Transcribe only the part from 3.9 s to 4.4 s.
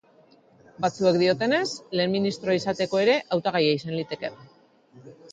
liteke.